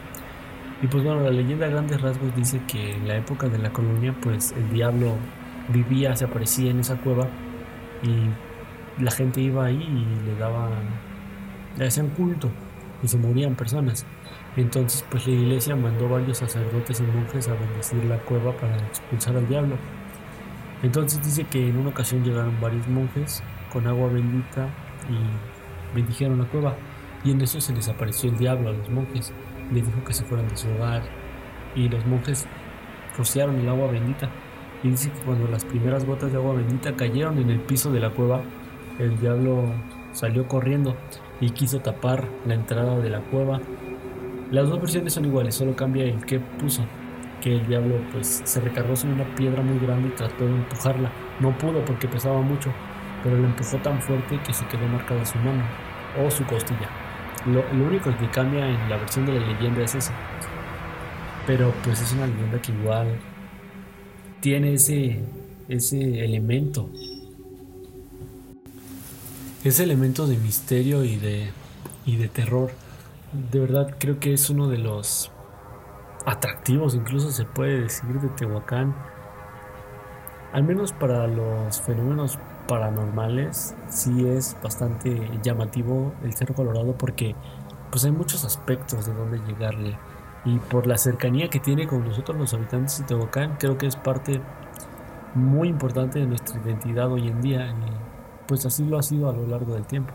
Y 0.82 0.88
pues 0.88 1.04
bueno, 1.04 1.22
la 1.22 1.32
leyenda 1.32 1.66
a 1.66 1.70
grandes 1.70 2.02
rasgos 2.02 2.36
dice 2.36 2.62
que 2.68 2.94
en 2.94 3.08
la 3.08 3.18
época 3.18 3.48
de 3.48 3.58
la 3.58 3.72
colonia 3.72 4.16
pues 4.22 4.54
el 4.56 4.70
diablo 4.70 5.16
vivía, 5.70 6.16
se 6.16 6.26
aparecía 6.26 6.72
en 6.72 6.80
esa 6.80 6.98
cueva 6.98 7.28
y 8.04 9.04
la 9.04 9.12
gente 9.12 9.42
iba 9.42 9.66
ahí 9.66 9.76
y 9.76 10.26
le 10.26 10.36
daban, 10.36 10.72
le 11.78 11.88
hacían 11.88 12.10
culto 12.10 12.50
y 13.04 13.08
se 13.08 13.18
morían 13.18 13.56
personas. 13.56 14.06
Entonces, 14.56 15.06
pues 15.10 15.28
la 15.28 15.34
iglesia 15.34 15.76
mandó 15.76 16.10
varios 16.10 16.40
sacerdotes 16.40 17.00
y 17.00 17.04
monjes 17.04 17.48
a 17.48 17.54
bendecir 17.54 18.04
la 18.06 18.18
cueva 18.18 18.54
para 18.54 18.78
expulsar 18.78 19.36
al 19.36 19.48
diablo. 19.48 19.76
Entonces 20.84 21.24
dice 21.24 21.44
que 21.44 21.70
en 21.70 21.78
una 21.78 21.90
ocasión 21.90 22.24
llegaron 22.24 22.60
varios 22.62 22.88
monjes 22.88 23.44
con 23.72 23.88
agua 23.88 24.10
bendita 24.10 24.68
y 25.10 25.96
bendijeron 25.96 26.40
la 26.40 26.46
cueva. 26.46 26.76
Y 27.24 27.32
en 27.32 27.42
eso 27.42 27.60
se 27.60 27.74
les 27.74 27.90
apareció 27.90 28.30
el 28.30 28.38
diablo 28.38 28.70
a 28.70 28.74
los 28.74 28.90
monjes. 28.90 29.34
Les 29.72 29.86
dijo 29.86 30.04
que 30.04 30.14
se 30.14 30.24
fueran 30.24 30.48
de 30.48 30.58
su 30.58 30.70
hogar. 30.70 31.04
Y 31.76 31.90
los 31.90 32.06
monjes 32.06 32.48
rociaron 33.18 33.60
el 33.60 33.70
agua 33.70 33.92
bendita. 33.92 34.30
Y 34.84 34.90
dice 34.90 35.12
que 35.12 35.20
cuando 35.22 35.48
las 35.48 35.66
primeras 35.66 36.06
gotas 36.06 36.32
de 36.32 36.38
agua 36.38 36.54
bendita 36.54 36.96
cayeron 36.96 37.40
en 37.40 37.50
el 37.50 37.60
piso 37.60 37.92
de 37.92 38.00
la 38.00 38.12
cueva, 38.12 38.42
el 39.00 39.20
diablo 39.20 39.74
salió 40.12 40.48
corriendo 40.48 40.96
y 41.42 41.50
quiso 41.52 41.80
tapar 41.80 42.28
la 42.46 42.54
entrada 42.54 43.00
de 43.00 43.10
la 43.10 43.22
cueva 43.22 43.60
las 44.50 44.70
dos 44.70 44.80
versiones 44.80 45.12
son 45.12 45.26
iguales, 45.26 45.56
solo 45.56 45.76
cambia 45.76 46.06
el 46.06 46.26
que 46.26 46.40
puso. 46.40 46.86
Que 47.42 47.54
el 47.58 47.68
diablo 47.68 48.00
pues 48.14 48.42
se 48.46 48.62
recargó 48.62 48.96
sobre 48.96 49.16
una 49.16 49.36
piedra 49.36 49.62
muy 49.62 49.78
grande 49.78 50.08
y 50.08 50.12
trató 50.12 50.46
de 50.46 50.56
empujarla. 50.56 51.12
No 51.42 51.58
pudo 51.58 51.84
porque 51.84 52.08
pesaba 52.08 52.42
mucho, 52.42 52.72
pero 53.24 53.38
la 53.38 53.48
empujó 53.48 53.76
tan 53.80 54.02
fuerte 54.02 54.40
que 54.46 54.54
se 54.54 54.66
quedó 54.68 54.88
marcada 54.88 55.26
su 55.26 55.38
mano 55.40 55.64
o 56.26 56.32
su 56.32 56.46
costilla. 56.46 57.07
Lo, 57.46 57.64
único 57.72 58.16
que 58.18 58.30
cambia 58.30 58.68
en 58.68 58.90
la 58.90 58.98
versión 58.98 59.26
de 59.26 59.40
la 59.40 59.46
leyenda 59.46 59.84
es 59.84 59.96
eso. 59.96 60.12
Pero 61.46 61.74
pues 61.84 62.02
es 62.02 62.12
una 62.14 62.28
leyenda 62.28 62.62
que 62.62 62.72
igual 62.72 63.08
tiene 64.42 64.74
ese, 64.74 65.20
ese 65.70 66.26
elemento. 66.26 66.90
Ese 69.64 69.84
elemento 69.84 70.28
de 70.28 70.38
misterio 70.38 71.04
y 71.04 71.18
de, 71.18 71.50
y 72.06 72.18
de 72.18 72.28
terror 72.28 72.72
de 73.34 73.60
verdad 73.60 73.96
creo 74.00 74.20
que 74.20 74.34
es 74.34 74.50
uno 74.50 74.68
de 74.68 74.78
los 74.78 75.32
atractivos, 76.26 76.96
incluso 76.96 77.32
se 77.32 77.46
puede 77.46 77.82
decir, 77.82 78.20
de 78.20 78.30
Tehuacán. 78.30 78.96
Al 80.54 80.64
menos 80.64 80.94
para 80.94 81.28
los 81.28 81.82
fenómenos 81.82 82.40
paranormales, 82.68 83.76
sí 83.90 84.28
es 84.28 84.56
bastante 84.62 85.30
llamativo 85.42 86.14
el 86.24 86.34
Cerro 86.34 86.54
Colorado 86.54 86.98
porque 86.98 87.36
pues 87.90 88.06
hay 88.06 88.12
muchos 88.12 88.46
aspectos 88.46 89.06
de 89.06 89.14
dónde 89.14 89.40
llegarle. 89.40 89.98
Y 90.46 90.60
por 90.60 90.88
la 90.88 90.98
cercanía 90.98 91.50
que 91.50 91.60
tiene 91.60 91.88
con 91.88 92.06
nosotros 92.06 92.38
los 92.38 92.54
habitantes 92.54 93.00
de 93.00 93.06
Tehuacán, 93.06 93.58
creo 93.60 93.78
que 93.78 93.88
es 93.88 93.96
parte 93.96 94.42
muy 95.34 95.70
importante 95.70 96.20
de 96.20 96.26
nuestra 96.26 96.60
identidad 96.62 97.12
hoy 97.12 97.28
en 97.28 97.42
día. 97.42 97.68
Y 97.68 98.46
pues 98.48 98.66
así 98.66 98.86
lo 98.86 98.98
ha 98.98 99.04
sido 99.04 99.30
a 99.30 99.34
lo 99.34 99.46
largo 99.48 99.74
del 99.74 99.86
tiempo. 99.86 100.14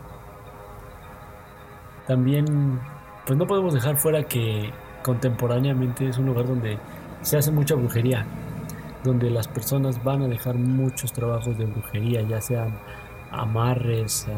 También, 2.07 2.81
pues 3.27 3.39
no 3.39 3.47
podemos 3.47 3.75
dejar 3.75 3.97
fuera 3.97 4.25
que 4.25 4.71
contemporáneamente 5.03 6.09
es 6.09 6.19
un 6.19 6.27
lugar 6.27 6.47
donde 6.47 6.79
se 7.23 7.37
hace 7.37 7.51
mucha 7.51 7.75
brujería, 7.75 8.27
donde 9.05 9.31
las 9.31 9.49
personas 9.49 10.03
van 10.05 10.23
a 10.23 10.29
dejar 10.29 10.55
muchos 10.57 11.13
trabajos 11.13 11.57
de 11.59 11.65
brujería, 11.67 12.23
ya 12.23 12.41
sean 12.41 12.71
amarres, 13.31 14.27
eh, 14.29 14.33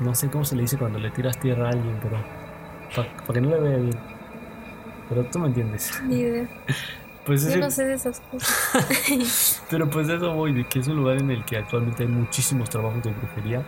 no 0.00 0.14
sé 0.14 0.28
cómo 0.30 0.44
se 0.44 0.56
le 0.56 0.62
dice 0.62 0.78
cuando 0.78 0.98
le 0.98 1.10
tiras 1.10 1.38
tierra 1.38 1.66
a 1.66 1.70
alguien, 1.70 1.98
pero 2.02 2.16
para 2.94 3.34
que 3.34 3.40
no 3.40 3.50
le 3.50 3.60
vea 3.60 3.76
bien. 3.78 3.98
Pero 5.08 5.24
tú 5.24 5.38
me 5.38 5.48
entiendes. 5.48 6.00
Ni 6.06 6.16
idea. 6.16 6.48
Pues 7.26 7.42
Yo 7.42 7.48
ese- 7.50 7.58
no 7.60 7.70
sé 7.70 7.84
de 7.84 7.94
esas 7.94 8.18
cosas. 8.20 9.62
Pero 9.70 9.90
pues 9.90 10.08
de 10.08 10.16
eso 10.16 10.32
voy, 10.32 10.54
de 10.54 10.66
que 10.66 10.78
es 10.80 10.88
un 10.88 10.96
lugar 10.96 11.18
en 11.18 11.30
el 11.30 11.44
que 11.44 11.58
actualmente 11.58 12.02
hay 12.04 12.08
muchísimos 12.08 12.70
trabajos 12.70 13.02
de 13.04 13.10
brujería. 13.12 13.62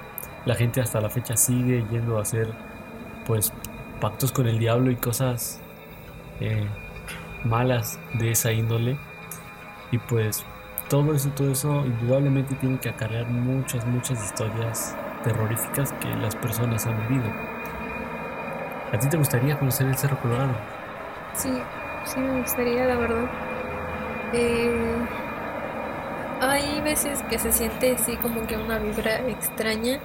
La 0.46 0.54
gente 0.54 0.80
hasta 0.80 1.02
la 1.02 1.10
fecha 1.10 1.36
sigue 1.36 1.84
yendo 1.90 2.18
a 2.18 2.22
hacer 2.22 2.48
pues 3.26 3.52
pactos 4.00 4.32
con 4.32 4.48
el 4.48 4.58
diablo 4.58 4.90
y 4.90 4.96
cosas 4.96 5.60
eh, 6.40 6.66
malas 7.44 8.00
de 8.14 8.30
esa 8.30 8.52
índole. 8.52 8.96
Y 9.92 9.99
pues 9.99 10.44
todo 10.88 11.14
eso, 11.14 11.30
todo 11.30 11.52
eso 11.52 11.87
indudablemente 11.87 12.54
tiene 12.56 12.80
que 12.80 12.88
acarrear 12.88 13.28
muchas, 13.28 13.87
muchas 13.87 14.22
historias 14.25 14.96
terroríficas 15.22 15.92
que 16.00 16.08
las 16.16 16.34
personas 16.34 16.87
han 16.87 16.99
vivido. 17.06 17.30
¿A 18.92 18.99
ti 18.99 19.08
te 19.08 19.16
gustaría 19.16 19.58
conocer 19.58 19.87
el 19.87 19.96
Cerro 19.96 20.18
Colorado? 20.20 20.54
Sí, 21.34 21.50
sí 22.04 22.20
me 22.20 22.40
gustaría, 22.40 22.87
la 22.87 22.96
verdad. 22.96 23.30
Eh, 24.32 24.96
hay 26.40 26.80
veces 26.80 27.22
que 27.22 27.38
se 27.38 27.52
siente 27.52 27.94
así 27.94 28.16
como 28.16 28.46
que 28.46 28.56
una 28.56 28.78
vibra 28.78 29.20
extraña 29.28 30.00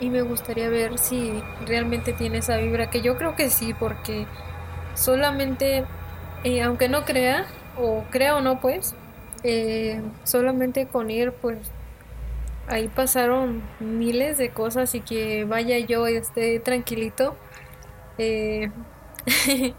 y 0.00 0.10
me 0.10 0.22
gustaría 0.22 0.68
ver 0.68 0.98
si 0.98 1.42
realmente 1.66 2.12
tiene 2.12 2.38
esa 2.38 2.56
vibra, 2.56 2.90
que 2.90 3.02
yo 3.02 3.16
creo 3.16 3.36
que 3.36 3.50
sí, 3.50 3.74
porque 3.74 4.26
solamente, 4.94 5.84
eh, 6.42 6.62
aunque 6.62 6.88
no 6.88 7.04
crea, 7.04 7.46
o 7.76 8.08
crea 8.10 8.36
o 8.36 8.40
no, 8.40 8.60
pues, 8.60 8.96
eh, 9.42 10.02
solamente 10.24 10.88
con 10.88 11.10
ir, 11.10 11.32
pues, 11.40 11.74
ahí 12.66 12.88
pasaron 12.88 13.74
miles 13.80 14.38
de 14.38 14.52
cosas 14.52 14.94
y 14.94 15.02
que 15.02 15.44
vaya 15.44 15.78
yo 15.80 16.08
y 16.08 16.16
esté 16.16 16.60
tranquilito. 16.60 17.40
eh, 18.18 18.72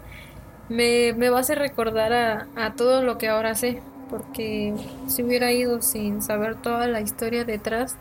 me, 0.68 1.12
me 1.14 1.30
va 1.30 1.38
a 1.38 1.40
hacer 1.40 1.58
recordar 1.58 2.12
a, 2.12 2.50
a 2.56 2.74
todo 2.76 3.02
lo 3.02 3.18
que 3.18 3.28
ahora 3.28 3.54
sé, 3.54 3.82
porque 4.08 4.74
si 5.06 5.22
hubiera 5.22 5.52
ido 5.52 5.82
sin 5.82 6.22
saber 6.22 6.56
toda 6.62 6.88
la 6.88 7.00
historia 7.00 7.44
detrás, 7.44 7.98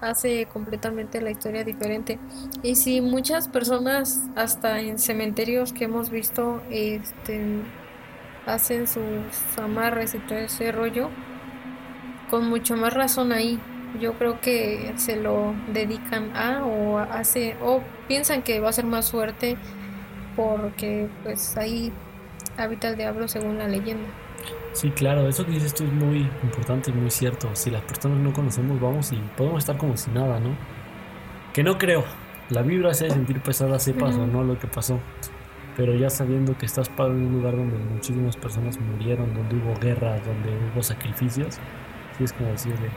hace 0.00 0.46
completamente 0.48 1.20
la 1.20 1.30
historia 1.30 1.64
diferente. 1.64 2.20
Y 2.62 2.76
si 2.76 3.00
muchas 3.00 3.48
personas, 3.48 4.30
hasta 4.36 4.80
en 4.80 4.98
cementerios 4.98 5.72
que 5.72 5.84
hemos 5.86 6.10
visto, 6.10 6.64
este, 6.70 7.72
hacen 8.46 8.86
sus 8.86 9.02
amarres 9.60 10.14
y 10.14 10.18
todo 10.18 10.38
ese 10.38 10.72
rollo, 10.72 11.10
con 12.30 12.48
mucho 12.48 12.76
más 12.76 12.92
razón 12.94 13.32
ahí. 13.32 13.58
Yo 14.00 14.14
creo 14.14 14.40
que 14.40 14.92
se 14.96 15.16
lo 15.16 15.54
dedican 15.72 16.36
a 16.36 16.64
o 16.64 16.98
hace 16.98 17.56
o 17.62 17.80
piensan 18.08 18.42
que 18.42 18.58
va 18.60 18.70
a 18.70 18.72
ser 18.72 18.86
más 18.86 19.10
fuerte 19.10 19.56
porque 20.34 21.08
pues 21.22 21.56
ahí 21.56 21.92
habita 22.56 22.88
el 22.88 22.96
diablo 22.96 23.28
según 23.28 23.58
la 23.58 23.68
leyenda. 23.68 24.08
Sí, 24.72 24.90
claro, 24.90 25.28
eso 25.28 25.46
que 25.46 25.52
dices 25.52 25.72
tú 25.72 25.84
es 25.84 25.92
muy 25.92 26.28
importante 26.42 26.90
y 26.90 26.94
muy 26.94 27.10
cierto. 27.10 27.48
Si 27.54 27.70
las 27.70 27.82
personas 27.82 28.18
no 28.18 28.32
conocemos, 28.32 28.80
vamos 28.80 29.12
y 29.12 29.16
podemos 29.36 29.60
estar 29.60 29.76
como 29.76 29.96
si 29.96 30.10
nada, 30.10 30.40
¿no? 30.40 30.50
Que 31.52 31.62
no 31.62 31.78
creo. 31.78 32.02
La 32.50 32.62
vibra 32.62 32.90
hace 32.90 33.08
sentir 33.08 33.40
pesada, 33.40 33.78
sepas 33.78 34.16
o 34.16 34.22
Ujú. 34.22 34.26
no 34.26 34.42
lo 34.42 34.58
que 34.58 34.66
pasó. 34.66 34.98
Pero 35.76 35.94
ya 35.94 36.08
sabiendo 36.08 36.56
que 36.56 36.66
estás 36.66 36.88
parado 36.88 37.16
en 37.16 37.26
un 37.26 37.32
lugar 37.32 37.56
donde 37.56 37.76
muchísimas 37.76 38.36
personas 38.36 38.78
murieron, 38.80 39.34
donde 39.34 39.56
hubo 39.56 39.74
guerras, 39.80 40.24
donde 40.24 40.50
hubo 40.72 40.82
sacrificios, 40.82 41.58
sí 42.16 42.24
es 42.24 42.32
como 42.32 42.50
decirle, 42.50 42.88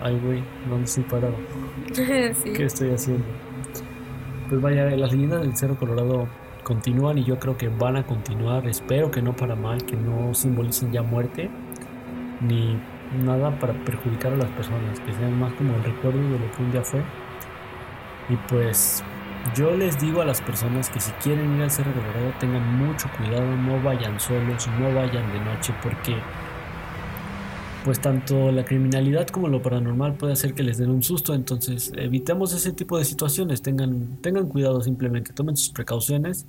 ay 0.00 0.18
güey, 0.20 0.42
¿dónde 0.68 0.84
estoy 0.84 1.04
parado? 1.04 1.34
sí. 1.92 2.52
¿Qué 2.52 2.64
estoy 2.64 2.90
haciendo? 2.90 3.24
Pues 4.48 4.60
vaya, 4.60 4.84
las 4.90 5.12
leyendas 5.12 5.42
del 5.42 5.56
Cerro 5.56 5.76
Colorado 5.76 6.28
continúan 6.62 7.18
y 7.18 7.24
yo 7.24 7.38
creo 7.38 7.56
que 7.56 7.68
van 7.68 7.96
a 7.96 8.06
continuar. 8.06 8.66
Espero 8.66 9.10
que 9.10 9.22
no 9.22 9.34
para 9.34 9.56
mal, 9.56 9.84
que 9.84 9.96
no 9.96 10.34
simbolicen 10.34 10.92
ya 10.92 11.02
muerte, 11.02 11.50
ni 12.40 12.78
nada 13.24 13.58
para 13.58 13.72
perjudicar 13.84 14.32
a 14.32 14.36
las 14.36 14.50
personas, 14.50 15.00
que 15.00 15.12
sean 15.12 15.38
más 15.38 15.52
como 15.54 15.74
el 15.74 15.84
recuerdo 15.84 16.18
de 16.18 16.38
lo 16.38 16.50
que 16.52 16.62
un 16.62 16.72
día 16.72 16.82
fue. 16.82 17.02
Y 18.28 18.36
pues 18.48 19.04
yo 19.54 19.76
les 19.76 20.00
digo 20.00 20.22
a 20.22 20.24
las 20.24 20.40
personas 20.40 20.88
que 20.88 21.00
si 21.00 21.10
quieren 21.12 21.56
ir 21.56 21.62
al 21.62 21.70
Cerro 21.70 21.92
Colorado 21.92 22.32
tengan 22.40 22.76
mucho 22.76 23.08
cuidado, 23.16 23.44
no 23.56 23.82
vayan 23.82 24.18
solos, 24.18 24.68
no 24.78 24.94
vayan 24.94 25.30
de 25.32 25.40
noche, 25.40 25.74
porque 25.82 26.16
pues 27.84 28.00
tanto 28.00 28.52
la 28.52 28.64
criminalidad 28.64 29.26
como 29.26 29.48
lo 29.48 29.60
paranormal 29.60 30.14
puede 30.14 30.34
hacer 30.34 30.54
que 30.54 30.62
les 30.62 30.78
den 30.78 30.90
un 30.90 31.02
susto, 31.02 31.34
entonces 31.34 31.92
evitemos 31.96 32.54
ese 32.54 32.72
tipo 32.72 32.96
de 32.96 33.04
situaciones, 33.04 33.60
tengan, 33.60 34.18
tengan 34.22 34.46
cuidado 34.46 34.80
simplemente, 34.80 35.32
tomen 35.32 35.56
sus 35.56 35.70
precauciones 35.70 36.46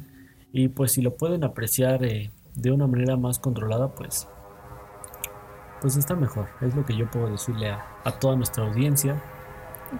y 0.51 0.67
pues 0.67 0.91
si 0.91 1.01
lo 1.01 1.15
pueden 1.15 1.43
apreciar 1.43 2.05
eh, 2.05 2.31
de 2.55 2.71
una 2.71 2.85
manera 2.85 3.17
más 3.17 3.39
controlada, 3.39 3.89
pues 3.89 4.27
pues 5.81 5.97
está 5.97 6.15
mejor, 6.15 6.47
es 6.61 6.73
lo 6.75 6.85
que 6.85 6.95
yo 6.95 7.11
puedo 7.11 7.27
decirle 7.29 7.69
a, 7.69 8.11
toda 8.21 8.37
nuestra 8.37 8.65
audiencia. 8.65 9.21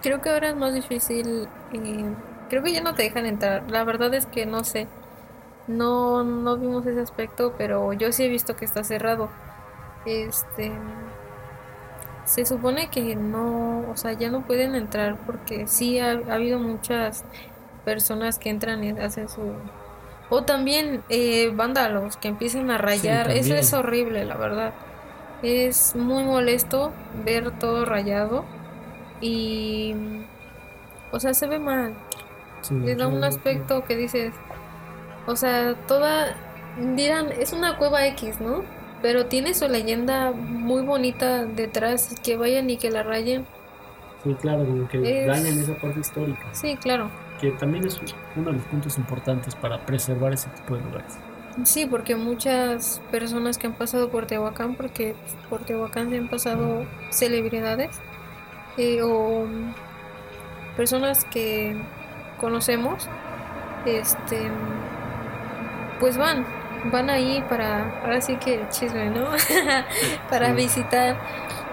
Creo 0.02 0.22
que 0.22 0.30
ahora 0.30 0.52
es 0.52 0.56
más 0.56 0.74
difícil. 0.74 1.50
eh, 1.74 2.16
creo 2.54 2.62
que 2.62 2.72
ya 2.72 2.82
no 2.82 2.94
te 2.94 3.02
dejan 3.02 3.26
entrar. 3.26 3.64
La 3.72 3.84
verdad 3.84 4.14
es 4.14 4.28
que 4.28 4.46
no 4.46 4.64
sé. 4.64 4.88
No, 5.68 6.24
no 6.24 6.56
vimos 6.56 6.86
ese 6.86 7.02
aspecto, 7.02 7.56
pero 7.58 7.94
yo 7.94 8.12
sí 8.12 8.26
he 8.26 8.28
visto 8.28 8.56
que 8.56 8.64
está 8.64 8.84
cerrado. 8.84 9.32
Este. 10.06 10.72
Se 12.26 12.46
supone 12.46 12.92
que 12.92 13.16
no, 13.16 13.90
o 13.90 13.98
sea, 13.98 14.14
ya 14.14 14.30
no 14.30 14.46
pueden 14.46 14.76
entrar 14.76 15.18
porque 15.26 15.66
sí 15.66 15.98
ha, 15.98 16.12
ha 16.12 16.36
habido 16.36 16.60
muchas 16.60 17.26
personas 17.86 18.38
que 18.38 18.52
entran 18.52 18.84
y 18.84 18.92
hacen 18.92 19.30
su... 19.30 19.54
O 20.30 20.44
también 20.44 21.04
eh, 21.10 21.52
vándalos 21.56 22.18
que 22.18 22.28
empiezan 22.28 22.70
a 22.70 22.78
rayar. 22.78 23.32
Eso 23.32 23.56
es 23.56 23.74
horrible, 23.74 24.26
la 24.26 24.38
verdad. 24.38 24.74
Es 25.42 25.96
muy 25.96 26.24
molesto 26.24 26.92
ver 27.26 27.50
todo 27.58 27.84
rayado 27.84 28.46
y... 29.22 29.96
O 31.12 31.20
sea, 31.20 31.34
se 31.34 31.48
ve 31.48 31.58
mal. 31.58 31.96
Sí, 32.64 32.74
Le 32.76 32.96
da 32.96 33.08
un 33.08 33.24
aspecto 33.24 33.84
que 33.86 33.96
dices... 33.96 34.34
O 35.28 35.36
sea, 35.36 35.76
toda... 35.88 36.36
Dirán, 36.96 37.32
es 37.32 37.54
una 37.54 37.78
cueva 37.78 38.06
X, 38.08 38.42
¿no? 38.42 38.64
Pero 39.02 39.28
tiene 39.28 39.54
su 39.54 39.68
leyenda 39.68 40.32
muy 40.32 40.82
bonita 40.82 41.46
detrás 41.46 42.12
y 42.14 42.16
que 42.22 42.36
vayan 42.36 42.70
y 42.70 42.78
que 42.78 42.90
la 42.90 43.04
rayen. 43.04 43.46
Sí, 44.24 44.34
claro, 44.36 44.66
como 44.66 44.88
que 44.88 45.22
Es- 45.22 45.28
dañan 45.28 45.60
esa 45.60 45.76
parte 45.76 46.00
histórica, 46.00 46.42
Sí, 46.54 46.76
claro. 46.78 47.10
que 47.40 47.52
también 47.52 47.86
es 47.86 48.00
uno 48.38 48.46
de 48.52 48.54
los 48.54 48.64
puntos 48.64 48.98
importantes 48.98 49.54
para 49.56 49.86
preservar 49.86 50.34
ese 50.34 50.50
tipo 50.50 50.76
de 50.78 50.82
lugares. 50.84 51.18
Sí, 51.66 51.86
porque 51.86 52.16
muchas 52.16 53.02
personas 53.12 53.58
que 53.60 53.68
han 53.68 53.74
pasado 53.74 54.10
por 54.10 54.26
Tehuacán, 54.26 54.76
porque 54.76 55.14
por 55.50 55.60
Tehuacán 55.66 56.10
se 56.10 56.18
han 56.18 56.30
pasado 56.30 56.86
celebridades 57.12 58.00
eh, 58.78 59.02
o 59.04 59.46
personas 60.76 61.26
que 61.26 61.76
conocemos, 62.44 63.08
este, 63.86 64.52
pues 66.02 66.18
van, 66.18 66.46
van 66.92 67.10
ahí 67.10 67.42
para, 67.48 68.02
ahora 68.02 68.20
sí 68.20 68.36
que 68.36 68.56
el 68.56 68.68
chisme, 68.70 69.10
¿no? 69.10 69.28
para 70.30 70.48
Sí. 70.48 70.54
visitar, 70.54 71.16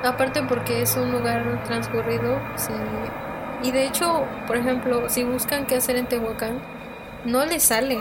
aparte 0.04 0.44
porque 0.44 0.82
es 0.82 0.96
un 0.96 1.10
lugar 1.10 1.42
transcurrido, 1.64 2.38
sí. 2.54 2.72
Y 3.64 3.72
de 3.72 3.84
hecho, 3.86 4.24
por 4.46 4.56
ejemplo, 4.56 5.08
si 5.08 5.24
buscan 5.24 5.66
qué 5.66 5.76
hacer 5.76 5.96
en 5.96 6.06
Tehuacán, 6.06 6.60
no 7.24 7.44
les 7.44 7.64
sale 7.64 7.98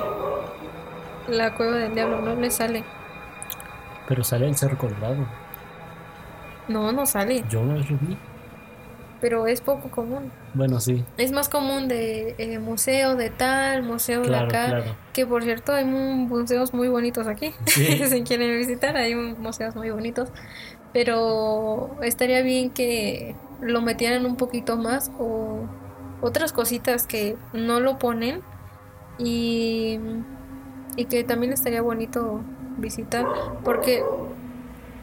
la 1.28 1.54
cueva 1.56 1.76
del 1.78 1.96
diablo, 1.96 2.22
no 2.22 2.36
les 2.36 2.56
sale. 2.56 2.84
Pero 4.08 4.24
sale 4.24 4.48
el 4.48 4.56
Cerro 4.56 4.78
Colorado. 4.78 5.26
No, 6.68 6.92
no 6.92 7.06
sale. 7.08 7.44
Yo 7.50 7.66
vez 7.66 7.90
lo 7.90 7.98
vi. 7.98 8.16
Pero 9.22 9.48
es 9.48 9.62
poco 9.62 9.90
común. 9.92 10.32
Bueno, 10.54 10.80
sí. 10.80 11.04
Es 11.18 11.32
más 11.32 11.50
común 11.50 11.88
de 11.88 12.36
eh, 12.38 12.60
museo 12.60 13.16
de 13.16 13.30
tal, 13.30 13.84
museo 13.84 14.22
Claro, 14.22 14.48
de 14.50 14.58
acá, 14.58 14.68
claro. 14.70 14.96
que 15.14 15.26
por 15.26 15.44
cierto 15.44 15.74
hay 15.74 15.86
mu- 15.86 16.28
museos 16.28 16.74
muy 16.74 16.88
bonitos 16.88 17.28
aquí. 17.28 17.54
Sí. 17.66 17.86
si 18.10 18.24
quieren 18.24 18.58
visitar, 18.58 18.96
hay 18.98 19.14
un- 19.14 19.40
museos 19.42 19.76
muy 19.76 19.90
bonitos. 19.92 20.30
Pero 20.94 21.92
estaría 22.02 22.42
bien 22.42 22.72
que 22.72 23.36
lo 23.62 23.82
metieran 23.82 24.26
un 24.26 24.36
poquito 24.38 24.76
más 24.78 25.12
o 25.20 25.60
otras 26.22 26.52
cositas 26.52 27.06
que 27.06 27.36
no 27.54 27.80
lo 27.80 28.00
ponen 28.00 28.42
y, 29.18 30.00
y 30.96 31.06
que 31.06 31.24
también 31.24 31.54
estaría 31.54 31.82
bonito 31.82 32.42
visitar 32.78 33.26
porque 33.64 34.04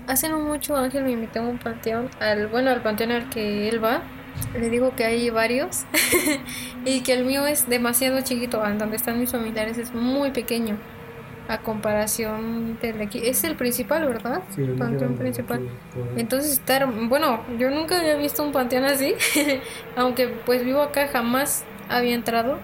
hace 0.07 0.29
no 0.29 0.39
mucho 0.39 0.77
Ángel 0.77 1.05
me 1.05 1.13
invitó 1.13 1.41
a 1.41 1.43
un 1.43 1.59
panteón, 1.59 2.11
al 2.21 2.49
bueno, 2.49 2.71
al 2.71 2.83
panteón 2.83 3.13
al 3.13 3.29
que 3.31 3.69
él 3.69 3.83
va. 3.83 4.03
Le 4.53 4.69
digo 4.69 4.95
que 4.95 5.05
hay 5.05 5.31
varios 5.31 5.85
y 6.85 7.01
que 7.01 7.15
el 7.15 7.25
mío 7.25 7.47
es 7.47 7.69
demasiado 7.69 8.21
chiquito, 8.21 8.59
donde 8.59 8.97
están 8.97 9.19
mis 9.19 9.33
familiares 9.33 9.79
es 9.79 9.95
muy 9.95 10.31
pequeño 10.31 10.77
a 11.49 11.59
comparación 11.59 12.79
del 12.81 12.99
de 12.99 13.05
aquí. 13.05 13.21
Es 13.25 13.45
el 13.45 13.57
principal, 13.57 14.07
¿verdad? 14.07 14.43
Sí, 14.55 14.63
el 14.63 14.75
panteón 14.75 15.15
principal. 15.17 15.61
sí. 15.93 16.01
Entonces 16.17 16.53
estar, 16.53 16.87
bueno, 16.87 17.41
yo 17.59 17.71
nunca 17.71 17.99
había 17.99 18.17
visto 18.17 18.43
un 18.43 18.53
panteón 18.53 18.85
así, 18.85 19.15
aunque 19.97 20.29
pues 20.29 20.65
vivo 20.65 20.83
acá 20.83 21.09
jamás 21.09 21.65
había 21.89 22.15
entrado. 22.15 22.59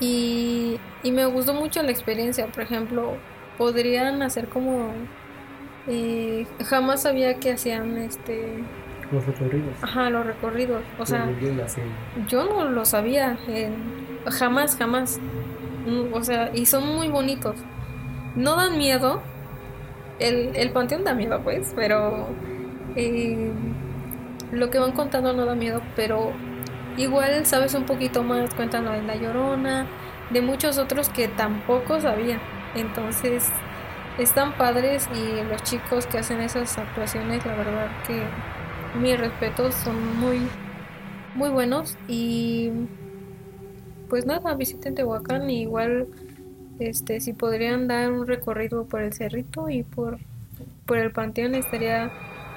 Y, 0.00 0.78
y 1.02 1.12
me 1.12 1.24
gustó 1.26 1.54
mucho 1.54 1.82
la 1.82 1.90
experiencia, 1.90 2.46
por 2.48 2.62
ejemplo, 2.62 3.14
podrían 3.56 4.22
hacer 4.22 4.48
como 4.48 4.92
eh, 5.86 6.46
jamás 6.64 7.02
sabía 7.02 7.34
que 7.38 7.52
hacían 7.52 7.96
este, 7.98 8.64
Los 9.12 9.24
recorridos. 9.26 9.74
ajá, 9.82 10.10
los 10.10 10.24
recorridos, 10.26 10.82
o 10.98 11.06
sea, 11.06 11.26
sí. 11.66 11.80
yo 12.28 12.44
no 12.44 12.64
lo 12.64 12.84
sabía, 12.84 13.38
eh, 13.48 13.70
jamás, 14.26 14.76
jamás. 14.76 15.18
Mm, 15.86 16.14
O 16.14 16.22
sea, 16.24 16.50
y 16.54 16.66
son 16.66 16.86
muy 16.96 17.08
bonitos. 17.08 17.56
No 18.34 18.56
dan 18.56 18.78
miedo. 18.78 19.22
El, 20.18 20.54
el 20.56 20.70
panteón 20.70 21.04
da 21.04 21.12
miedo, 21.14 21.40
pues, 21.42 21.72
pero 21.76 22.28
eh, 22.96 23.50
lo 24.52 24.70
que 24.70 24.78
van 24.78 24.92
contando 24.92 25.32
no 25.32 25.44
da 25.44 25.54
miedo, 25.54 25.82
pero 25.96 26.32
igual 26.96 27.44
sabes 27.46 27.74
un 27.74 27.84
poquito 27.84 28.22
más, 28.22 28.54
cuentan 28.54 28.84
lo 28.84 28.92
de 28.92 29.02
la 29.02 29.16
Llorona, 29.16 29.86
de 30.30 30.40
muchos 30.40 30.78
otros 30.78 31.08
que 31.10 31.28
tampoco 31.28 32.00
sabía. 32.00 32.38
Entonces, 32.76 33.50
están 34.18 34.56
padres 34.56 35.08
y 35.14 35.42
los 35.44 35.62
chicos 35.62 36.06
que 36.06 36.18
hacen 36.18 36.40
esas 36.40 36.78
actuaciones, 36.78 37.44
la 37.44 37.54
verdad 37.54 37.88
que 38.06 38.22
mis 38.98 39.18
respetos 39.18 39.74
son 39.74 40.18
muy, 40.18 40.40
muy 41.34 41.50
buenos. 41.50 41.96
Y 42.08 42.70
pues 44.08 44.26
nada, 44.26 44.54
visiten 44.54 44.94
Tehuacán 44.94 45.50
y 45.50 45.62
igual 45.62 46.06
este 46.78 47.20
si 47.20 47.32
podrían 47.32 47.86
dar 47.88 48.10
un 48.12 48.26
recorrido 48.26 48.84
por 48.84 49.00
el 49.00 49.12
cerrito 49.12 49.68
y 49.68 49.82
por, 49.82 50.18
por 50.86 50.98
el 50.98 51.12
panteón 51.12 51.54
estaría 51.54 52.10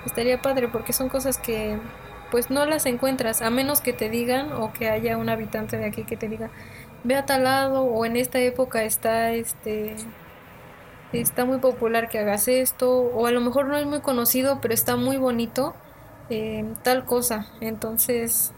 estaría 0.05 0.41
padre 0.41 0.67
porque 0.67 0.93
son 0.93 1.09
cosas 1.09 1.37
que 1.37 1.77
pues 2.31 2.49
no 2.49 2.65
las 2.65 2.85
encuentras 2.85 3.41
a 3.41 3.49
menos 3.49 3.81
que 3.81 3.93
te 3.93 4.09
digan 4.09 4.51
o 4.53 4.73
que 4.73 4.89
haya 4.89 5.17
un 5.17 5.29
habitante 5.29 5.77
de 5.77 5.85
aquí 5.85 6.03
que 6.03 6.17
te 6.17 6.27
diga 6.27 6.49
ve 7.03 7.15
a 7.15 7.25
tal 7.25 7.43
lado 7.43 7.83
o 7.83 8.05
en 8.05 8.17
esta 8.17 8.39
época 8.39 8.83
está 8.83 9.33
este 9.33 9.95
está 11.11 11.45
muy 11.45 11.59
popular 11.59 12.09
que 12.09 12.19
hagas 12.19 12.47
esto 12.47 12.91
o 12.91 13.25
a 13.27 13.31
lo 13.31 13.41
mejor 13.41 13.67
no 13.67 13.77
es 13.77 13.85
muy 13.87 14.01
conocido 14.01 14.61
pero 14.61 14.73
está 14.73 14.95
muy 14.97 15.17
bonito 15.17 15.79
eh, 16.29 16.75
tal 16.83 17.05
cosa 17.05 17.55
entonces 17.59 18.55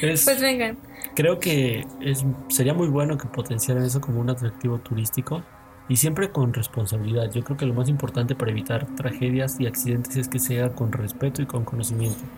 Es- 0.00 0.24
pues 0.24 0.40
vengan 0.40 0.80
Creo 1.14 1.40
que 1.40 1.94
es, 2.00 2.24
sería 2.48 2.74
muy 2.74 2.88
bueno 2.88 3.18
que 3.18 3.28
potenciaran 3.28 3.84
eso 3.84 4.00
como 4.00 4.20
un 4.20 4.30
atractivo 4.30 4.80
turístico 4.82 5.48
y 5.88 5.96
siempre 5.96 6.32
con 6.32 6.52
responsabilidad. 6.54 7.30
Yo 7.32 7.44
creo 7.44 7.56
que 7.56 7.66
lo 7.66 7.74
más 7.74 7.88
importante 7.88 8.36
para 8.36 8.50
evitar 8.52 8.86
tragedias 8.94 9.60
y 9.60 9.66
accidentes 9.66 10.16
es 10.16 10.28
que 10.28 10.38
sea 10.40 10.74
con 10.74 10.92
respeto 10.92 11.42
y 11.42 11.46
con 11.46 11.64
conocimiento. 11.64 12.30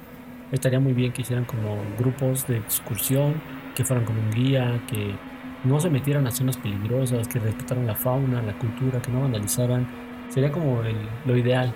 Estaría 0.51 0.81
muy 0.81 0.95
bien 0.95 1.13
que 1.13 1.23
hicieran 1.23 1.47
como 1.47 1.95
grupos 1.95 2.47
de 2.47 2.59
excursión, 2.59 3.45
que 3.75 3.85
fueran 3.85 4.05
con 4.07 4.19
un 4.19 4.31
guía, 4.31 4.85
que 4.87 5.21
no 5.65 5.81
se 5.81 5.91
metieran 5.91 6.27
a 6.27 6.31
zonas 6.31 6.57
peligrosas, 6.57 7.27
que 7.29 7.39
respetaran 7.39 7.87
la 7.87 7.95
fauna, 7.95 8.43
la 8.43 8.53
cultura, 8.59 9.01
que 9.03 9.11
no 9.11 9.23
vandalizaran. 9.23 9.87
Sería 10.29 10.53
como 10.53 10.83
el- 10.83 11.09
lo 11.27 11.37
ideal 11.37 11.75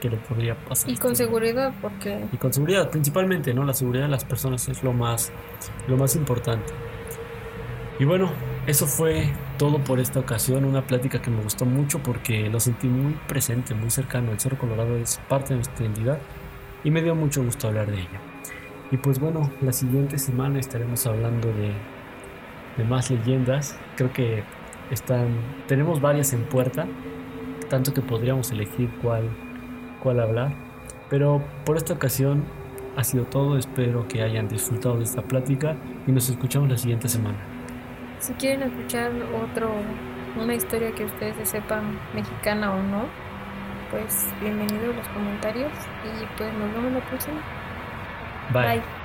que 0.00 0.10
le 0.10 0.16
podría 0.18 0.54
pasar. 0.66 0.90
y 0.90 0.96
con 0.96 1.16
seguridad 1.16 1.72
porque 1.80 2.26
Y 2.30 2.36
con 2.36 2.52
seguridad, 2.52 2.90
principalmente, 2.90 3.54
¿no? 3.54 3.64
La 3.64 3.72
seguridad 3.72 4.04
de 4.04 4.10
las 4.10 4.24
personas 4.24 4.68
es 4.68 4.82
lo 4.82 4.92
más, 4.92 5.32
lo 5.88 5.96
más 5.96 6.14
importante. 6.16 6.72
Y 7.98 8.04
bueno, 8.04 8.28
eso 8.66 8.86
fue 8.86 9.32
todo 9.56 9.78
por 9.78 10.00
esta 10.00 10.18
ocasión. 10.20 10.64
Una 10.64 10.82
plática 10.86 11.22
que 11.22 11.30
me 11.30 11.40
gustó 11.42 11.64
mucho 11.64 12.00
porque 12.00 12.50
lo 12.50 12.58
sentí 12.60 12.88
muy 12.88 13.14
presente, 13.28 13.74
muy 13.74 13.90
cercano. 13.90 14.32
El 14.32 14.40
Cerro 14.40 14.58
Colorado 14.58 14.96
es 14.96 15.20
parte 15.28 15.50
de 15.50 15.56
nuestra 15.56 15.84
identidad 15.84 16.18
y 16.82 16.90
me 16.90 17.00
dio 17.00 17.14
mucho 17.14 17.42
gusto 17.44 17.68
hablar 17.68 17.86
de 17.90 18.00
ella. 18.00 18.20
Y 18.90 18.96
pues 18.96 19.18
bueno, 19.20 19.50
la 19.62 19.72
siguiente 19.72 20.18
semana 20.18 20.58
estaremos 20.58 21.06
hablando 21.06 21.48
de, 21.48 21.72
de 22.76 22.84
más 22.84 23.10
leyendas. 23.10 23.78
Creo 23.96 24.12
que 24.12 24.44
están, 24.90 25.28
tenemos 25.66 26.00
varias 26.00 26.32
en 26.32 26.44
puerta, 26.44 26.86
tanto 27.68 27.94
que 27.94 28.00
podríamos 28.00 28.50
elegir 28.50 28.90
cuál, 29.02 29.28
cuál 30.02 30.20
hablar. 30.20 30.54
Pero 31.10 31.42
por 31.64 31.76
esta 31.76 31.92
ocasión 31.94 32.44
ha 32.96 33.04
sido 33.04 33.24
todo. 33.24 33.58
Espero 33.58 34.06
que 34.08 34.22
hayan 34.22 34.48
disfrutado 34.48 34.96
de 34.98 35.04
esta 35.04 35.22
plática 35.22 35.76
y 36.06 36.12
nos 36.12 36.28
escuchamos 36.28 36.68
la 36.68 36.76
siguiente 36.76 37.08
semana. 37.08 37.38
si 38.18 38.32
quieren 38.34 38.62
escuchar 38.62 39.12
otro 39.42 39.70
una 40.40 40.54
historia 40.54 40.92
que 40.92 41.04
ustedes 41.04 41.36
se 41.36 41.46
sepan 41.46 41.98
mexicana 42.14 42.72
o 42.74 42.82
no 42.82 43.04
pues 43.90 44.26
bienvenidos 44.40 44.94
a 44.94 44.96
los 44.96 45.08
comentarios 45.08 45.72
y 46.04 46.26
pues 46.36 46.52
nos 46.54 46.72
vemos 46.74 46.92
la 46.92 47.00
próxima 47.08 47.40
Bye. 48.52 48.78
Bye. 48.78 49.03